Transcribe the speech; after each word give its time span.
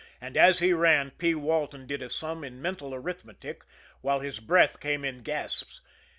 And 0.19 0.35
as 0.35 0.57
he 0.57 0.73
ran 0.73 1.11
P. 1.11 1.35
Walton 1.35 1.85
did 1.85 2.01
a 2.01 2.09
sum 2.09 2.43
in 2.43 2.59
mental 2.59 2.91
arithmetic, 2.95 3.65
while 4.01 4.19
his 4.21 4.39
breath 4.39 4.79
came 4.79 5.05
in 5.05 5.21
gasps. 5.21 5.79